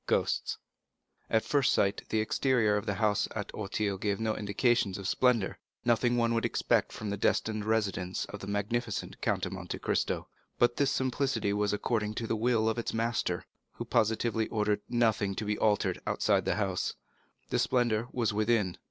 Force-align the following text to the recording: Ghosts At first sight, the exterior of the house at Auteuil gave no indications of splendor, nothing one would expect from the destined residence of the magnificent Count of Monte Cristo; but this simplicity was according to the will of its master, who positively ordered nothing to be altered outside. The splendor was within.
Ghosts 0.07 0.57
At 1.29 1.43
first 1.45 1.71
sight, 1.71 2.01
the 2.09 2.21
exterior 2.21 2.75
of 2.75 2.87
the 2.87 2.95
house 2.95 3.27
at 3.35 3.53
Auteuil 3.53 3.99
gave 3.99 4.19
no 4.19 4.35
indications 4.35 4.97
of 4.97 5.07
splendor, 5.07 5.59
nothing 5.85 6.17
one 6.17 6.33
would 6.33 6.43
expect 6.43 6.91
from 6.91 7.11
the 7.11 7.17
destined 7.17 7.65
residence 7.65 8.25
of 8.25 8.39
the 8.39 8.47
magnificent 8.47 9.21
Count 9.21 9.45
of 9.45 9.51
Monte 9.53 9.77
Cristo; 9.77 10.27
but 10.57 10.77
this 10.77 10.89
simplicity 10.89 11.53
was 11.53 11.71
according 11.71 12.15
to 12.15 12.25
the 12.25 12.35
will 12.35 12.67
of 12.67 12.79
its 12.79 12.95
master, 12.95 13.45
who 13.73 13.85
positively 13.85 14.47
ordered 14.47 14.81
nothing 14.89 15.35
to 15.35 15.45
be 15.45 15.55
altered 15.59 16.01
outside. 16.07 16.45
The 16.45 17.59
splendor 17.59 18.07
was 18.11 18.33
within. 18.33 18.77